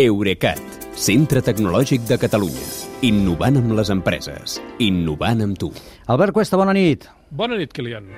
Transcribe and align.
Eurecat, 0.00 0.60
centre 0.96 1.42
tecnològic 1.44 2.06
de 2.08 2.16
Catalunya. 2.16 2.62
Innovant 3.04 3.58
amb 3.60 3.74
les 3.76 3.90
empreses. 3.92 4.54
Innovant 4.80 5.42
amb 5.44 5.58
tu. 5.60 5.68
Albert 6.08 6.32
Cuesta, 6.38 6.56
bona 6.56 6.72
nit. 6.72 7.04
Bona 7.28 7.58
nit, 7.60 7.68
Kilian. 7.76 8.08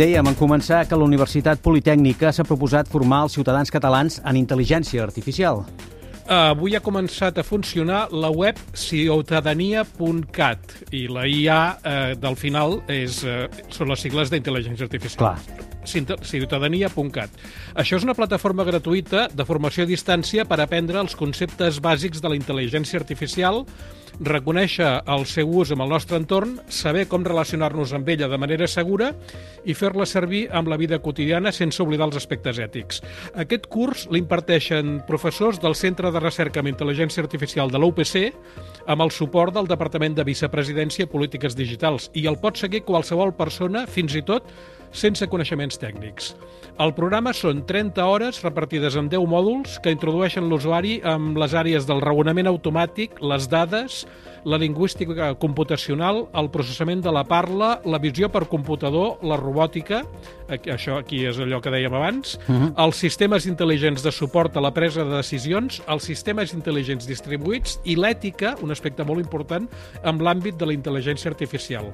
Dèiem 0.00 0.26
en 0.32 0.36
començar 0.38 0.88
que 0.88 0.96
la 0.96 1.04
Universitat 1.04 1.60
Politècnica 1.60 2.32
s'ha 2.32 2.48
proposat 2.48 2.88
formar 2.88 3.22
els 3.26 3.36
ciutadans 3.36 3.68
catalans 3.72 4.16
en 4.24 4.36
intel·ligència 4.40 5.04
artificial. 5.04 5.66
Avui 6.32 6.72
ha 6.74 6.80
començat 6.80 7.36
a 7.38 7.44
funcionar 7.44 8.08
la 8.16 8.32
web 8.32 8.56
ciutadania.cat 8.72 10.60
i 10.96 11.06
la 11.12 11.28
IA 11.28 11.60
eh, 11.76 12.16
del 12.16 12.36
final 12.40 12.80
és, 12.88 13.24
eh, 13.28 13.44
són 13.68 13.92
les 13.92 14.00
sigles 14.08 14.32
d'intel·ligència 14.32 14.88
artificial. 14.88 15.20
Clar. 15.20 15.75
ciutadania.cat. 15.86 17.30
Això 17.74 18.00
és 18.00 18.06
una 18.06 18.16
plataforma 18.18 18.66
gratuïta 18.66 19.28
de 19.32 19.46
formació 19.48 19.86
a 19.86 19.90
distància 19.90 20.44
per 20.44 20.60
aprendre 20.60 21.00
els 21.00 21.16
conceptes 21.18 21.80
bàsics 21.82 22.22
de 22.22 22.32
la 22.32 22.38
intel·ligència 22.38 23.00
artificial, 23.00 23.64
reconèixer 24.20 24.88
el 25.12 25.26
seu 25.28 25.50
ús 25.60 25.72
amb 25.74 25.84
el 25.84 25.90
nostre 25.92 26.16
entorn, 26.16 26.56
saber 26.72 27.06
com 27.10 27.24
relacionar-nos 27.24 27.92
amb 27.96 28.08
ella 28.08 28.28
de 28.32 28.38
manera 28.40 28.68
segura 28.70 29.10
i 29.64 29.74
fer-la 29.76 30.06
servir 30.08 30.46
amb 30.52 30.70
la 30.72 30.78
vida 30.80 30.98
quotidiana 31.04 31.52
sense 31.52 31.82
oblidar 31.82 32.08
els 32.08 32.16
aspectes 32.16 32.58
ètics. 32.62 33.02
Aquest 33.34 33.66
curs 33.72 34.06
l'imparteixen 34.10 35.02
professors 35.08 35.60
del 35.60 35.76
Centre 35.76 36.12
de 36.12 36.22
Recerca 36.22 36.62
en 36.62 36.70
Intel·ligència 36.72 37.24
Artificial 37.24 37.70
de 37.70 37.82
l'UPC 37.82 38.32
amb 38.86 39.04
el 39.04 39.12
suport 39.12 39.54
del 39.54 39.68
Departament 39.68 40.16
de 40.16 40.24
Vicepresidència 40.24 41.04
i 41.04 41.12
Polítiques 41.12 41.56
Digitals 41.58 42.10
i 42.14 42.26
el 42.30 42.40
pot 42.40 42.56
seguir 42.56 42.86
qualsevol 42.86 43.34
persona, 43.36 43.86
fins 43.86 44.16
i 44.16 44.24
tot 44.24 44.48
sense 44.96 45.28
coneixements 45.28 45.78
tècnics. 45.78 46.32
El 46.82 46.92
programa 46.92 47.32
són 47.32 47.62
30 47.64 48.04
hores 48.04 48.42
repartides 48.44 48.98
en 49.00 49.06
10 49.12 49.24
mòduls 49.30 49.78
que 49.80 49.92
introdueixen 49.94 50.48
l'usuari 50.50 50.98
amb 51.08 51.38
les 51.40 51.54
àrees 51.56 51.86
del 51.88 52.02
raonament 52.04 52.50
automàtic, 52.50 53.16
les 53.24 53.46
dades, 53.48 54.02
la 54.46 54.58
lingüística 54.60 55.32
computacional, 55.40 56.26
el 56.36 56.50
processament 56.52 57.00
de 57.02 57.14
la 57.16 57.24
parla, 57.26 57.80
la 57.88 57.98
visió 57.98 58.28
per 58.30 58.44
computador, 58.52 59.16
la 59.26 59.40
robòtica, 59.40 60.02
això 60.52 61.00
aquí 61.00 61.24
és 61.26 61.40
allò 61.40 61.62
que 61.64 61.72
dèiem 61.72 61.96
abans, 61.96 62.36
uh 62.46 62.54
-huh. 62.54 62.72
els 62.84 62.96
sistemes 62.96 63.48
intel·ligents 63.48 64.02
de 64.02 64.12
suport 64.12 64.56
a 64.56 64.60
la 64.60 64.74
presa 64.74 65.02
de 65.04 65.16
decisions, 65.16 65.82
els 65.88 66.04
sistemes 66.04 66.54
intel·ligents 66.54 67.08
distribuïts 67.08 67.80
i 67.84 67.96
l'ètica, 67.96 68.54
un 68.62 68.70
aspecte 68.70 69.02
molt 69.04 69.18
important, 69.18 69.68
amb 70.04 70.20
l'àmbit 70.20 70.56
de 70.56 70.66
la 70.66 70.72
intel·ligència 70.72 71.26
artificial. 71.30 71.92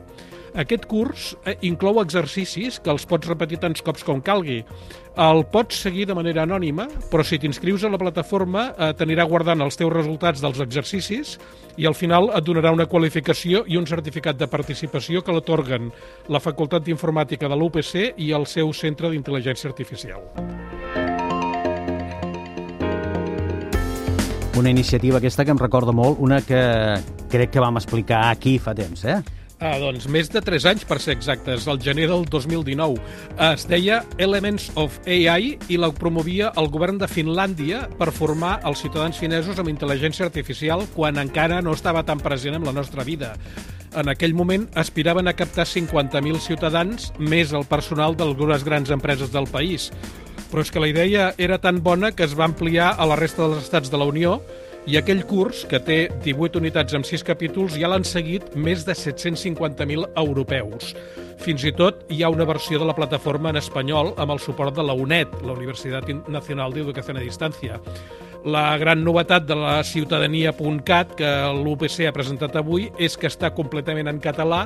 Aquest 0.53 0.84
curs 0.84 1.31
eh, 1.48 1.55
inclou 1.64 2.03
exercicis 2.03 2.77
que 2.83 2.91
els 2.92 3.06
pots 3.08 3.28
repetir 3.31 3.56
tants 3.62 3.81
cops 3.84 4.05
com 4.05 4.20
calgui. 4.20 4.58
El 5.17 5.47
pots 5.53 5.78
seguir 5.81 6.05
de 6.08 6.17
manera 6.17 6.45
anònima, 6.45 6.84
però 7.08 7.25
si 7.25 7.39
t'inscrius 7.41 7.86
a 7.86 7.91
la 7.92 8.00
plataforma 8.00 8.67
eh, 8.73 8.91
t'anirà 8.97 9.25
guardant 9.28 9.64
els 9.64 9.80
teus 9.80 9.92
resultats 9.92 10.45
dels 10.45 10.61
exercicis 10.61 11.39
i 11.80 11.89
al 11.89 11.97
final 11.97 12.28
et 12.36 12.45
donarà 12.45 12.73
una 12.77 12.84
qualificació 12.84 13.64
i 13.64 13.80
un 13.80 13.89
certificat 13.89 14.36
de 14.36 14.48
participació 14.53 15.25
que 15.25 15.33
l'atorguen 15.33 15.89
la 16.28 16.41
Facultat 16.41 16.84
d'Informàtica 16.84 17.48
de 17.48 17.56
l'UPC 17.56 18.20
i 18.20 18.33
el 18.36 18.45
seu 18.45 18.77
Centre 18.77 19.08
d'Intel·ligència 19.08 19.73
Artificial. 19.73 20.20
Una 24.61 24.69
iniciativa 24.69 25.17
aquesta 25.17 25.47
que 25.47 25.50
em 25.56 25.58
recorda 25.58 25.97
molt, 25.97 26.20
una 26.20 26.42
que 26.45 26.61
crec 27.33 27.56
que 27.56 27.62
vam 27.64 27.80
explicar 27.80 28.27
aquí 28.28 28.58
fa 28.61 28.77
temps, 28.77 29.08
eh? 29.08 29.23
Ah, 29.63 29.77
doncs 29.79 30.09
més 30.11 30.27
de 30.27 30.41
3 30.43 30.65
anys, 30.73 30.85
per 30.91 30.97
ser 30.99 31.15
exactes, 31.15 31.69
el 31.71 31.79
gener 31.79 32.09
del 32.11 32.25
2019. 32.27 32.97
Es 33.47 33.63
deia 33.71 34.01
Elements 34.19 34.65
of 34.75 34.97
AI 35.07 35.53
i 35.71 35.77
la 35.79 35.93
promovia 35.95 36.49
el 36.59 36.67
govern 36.73 36.99
de 36.99 37.07
Finlàndia 37.07 37.85
per 38.01 38.09
formar 38.11 38.57
els 38.67 38.83
ciutadans 38.83 39.21
finesos 39.23 39.61
amb 39.63 39.71
intel·ligència 39.71 40.27
artificial 40.27 40.83
quan 40.97 41.21
encara 41.23 41.61
no 41.63 41.77
estava 41.79 42.03
tan 42.03 42.19
present 42.19 42.59
en 42.59 42.67
la 42.67 42.75
nostra 42.75 43.07
vida. 43.07 43.37
En 43.95 44.11
aquell 44.11 44.35
moment 44.35 44.67
aspiraven 44.83 45.31
a 45.31 45.36
captar 45.39 45.69
50.000 45.70 46.42
ciutadans 46.42 47.13
més 47.23 47.55
el 47.55 47.69
personal 47.70 48.19
d'algunes 48.19 48.67
grans 48.67 48.91
empreses 48.91 49.31
del 49.31 49.47
país. 49.47 49.92
Però 50.51 50.67
és 50.67 50.75
que 50.75 50.83
la 50.83 50.91
idea 50.91 51.31
era 51.39 51.63
tan 51.63 51.79
bona 51.86 52.11
que 52.11 52.27
es 52.27 52.35
va 52.35 52.51
ampliar 52.51 52.97
a 52.98 53.07
la 53.07 53.20
resta 53.20 53.47
dels 53.47 53.63
estats 53.63 53.95
de 53.95 54.03
la 54.03 54.11
Unió 54.11 54.41
i 54.87 54.97
aquell 54.98 55.23
curs, 55.31 55.63
que 55.70 55.79
té 55.79 55.98
18 56.25 56.59
unitats 56.59 56.97
amb 56.98 57.07
6 57.07 57.23
capítols, 57.27 57.77
ja 57.79 57.91
l'han 57.91 58.03
seguit 58.03 58.57
més 58.59 58.83
de 58.83 58.97
750.000 58.98 60.09
europeus. 60.19 60.97
Fins 61.43 61.63
i 61.67 61.73
tot 61.75 62.03
hi 62.11 62.23
ha 62.23 62.31
una 62.35 62.47
versió 62.47 62.81
de 62.81 62.89
la 62.89 62.97
plataforma 62.97 63.53
en 63.53 63.61
espanyol 63.61 64.13
amb 64.17 64.35
el 64.35 64.42
suport 64.42 64.75
de 64.75 64.83
la 64.83 64.97
UNED, 64.98 65.39
la 65.47 65.55
Universitat 65.55 66.11
Nacional 66.27 66.75
d'Educació 66.75 67.15
a 67.15 67.23
Distància. 67.23 67.79
La 68.42 68.77
gran 68.79 69.05
novetat 69.07 69.47
de 69.47 69.55
la 69.55 69.77
ciutadania.cat 69.87 71.15
que 71.19 71.31
l'UPC 71.63 72.09
ha 72.09 72.15
presentat 72.15 72.59
avui 72.59 72.91
és 72.98 73.15
que 73.15 73.31
està 73.31 73.53
completament 73.55 74.11
en 74.11 74.19
català 74.19 74.65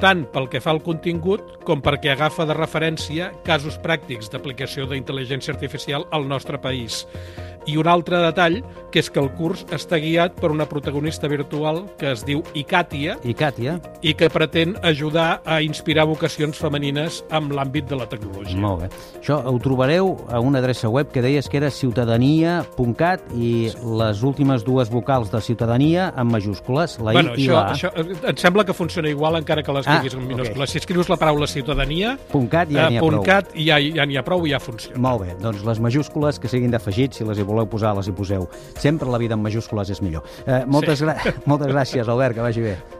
tant 0.00 0.26
pel 0.32 0.50
que 0.52 0.60
fa 0.60 0.74
al 0.74 0.82
contingut 0.84 1.56
com 1.64 1.80
perquè 1.80 2.12
agafa 2.12 2.44
de 2.44 2.56
referència 2.56 3.30
casos 3.46 3.80
pràctics 3.80 4.28
d'aplicació 4.32 4.84
d'intel·ligència 4.90 5.54
artificial 5.56 6.04
al 6.12 6.28
nostre 6.28 6.60
país. 6.60 7.06
I 7.66 7.76
un 7.80 7.88
altre 7.90 8.20
detall, 8.22 8.60
que 8.92 9.02
és 9.02 9.10
que 9.10 9.20
el 9.22 9.30
curs 9.38 9.64
està 9.74 9.98
guiat 10.02 10.38
per 10.40 10.52
una 10.54 10.68
protagonista 10.70 11.28
virtual 11.28 11.84
que 12.00 12.12
es 12.14 12.22
diu 12.26 12.44
Icàtia 12.54 13.18
Icàtia. 13.26 13.80
I 14.06 14.12
que 14.14 14.28
pretén 14.30 14.76
ajudar 14.86 15.40
a 15.44 15.58
inspirar 15.64 16.04
vocacions 16.06 16.54
femenines 16.62 17.24
amb 17.34 17.50
l'àmbit 17.56 17.88
de 17.90 17.96
la 17.98 18.06
tecnologia. 18.06 18.54
Molt 18.62 18.84
bé. 18.84 18.88
Això 19.18 19.40
ho 19.42 19.56
trobareu 19.58 20.12
a 20.30 20.38
una 20.40 20.60
adreça 20.62 20.88
web 20.92 21.10
que 21.10 21.22
deies 21.24 21.48
que 21.50 21.58
era 21.58 21.70
ciutadania.cat 21.74 23.20
i 23.34 23.70
les 23.98 24.22
últimes 24.22 24.62
dues 24.64 24.90
vocals 24.92 25.30
de 25.32 25.40
ciutadania 25.42 26.12
en 26.16 26.28
majúscules, 26.30 26.98
la 27.00 27.12
bueno, 27.16 27.34
I 27.34 27.42
i 27.42 27.48
això, 27.48 27.52
la 27.56 27.64
A. 27.66 27.72
això, 27.74 27.90
eh, 27.96 28.16
em 28.30 28.36
sembla 28.36 28.64
que 28.64 28.72
funciona 28.76 29.08
igual 29.10 29.36
encara 29.40 29.62
que 29.62 29.72
l'escriguis 29.74 30.14
Ah, 30.14 30.18
en 30.18 30.26
minúscules. 30.28 30.70
Si 30.70 30.78
escrius 30.78 31.08
la 31.08 31.16
paraula 31.16 31.46
ciutadania, 31.46 32.16
cat 32.50 32.70
ja 32.70 32.88
n'hi 32.90 32.98
ha 32.98 33.00
prou. 33.00 33.22
cat, 33.24 33.50
ja, 33.56 33.78
ja 33.80 34.06
n'hi 34.06 34.16
ha 34.16 34.22
prou 34.24 34.46
i 34.46 34.50
ja 34.50 34.60
funciona. 34.60 34.98
Molt 34.98 35.22
bé, 35.22 35.34
doncs 35.40 35.64
les 35.64 35.80
majúscules 35.80 36.38
que 36.38 36.48
siguin 36.48 36.70
d'afegit, 36.70 37.12
si 37.14 37.24
les 37.24 37.38
hi 37.38 37.42
voleu 37.42 37.66
posar, 37.66 37.96
les 37.96 38.06
hi 38.08 38.12
poseu. 38.12 38.48
Sempre 38.78 39.08
la 39.10 39.18
vida 39.18 39.34
en 39.34 39.42
majúscules 39.42 39.90
és 39.90 40.00
millor. 40.02 40.22
Eh, 40.46 40.64
moltes, 40.66 40.98
Sí. 40.98 41.04
gra 41.04 41.16
moltes 41.46 41.68
gràcies, 41.68 42.08
Albert, 42.08 42.34
que 42.36 42.40
vagi 42.40 42.60
bé. 42.60 42.76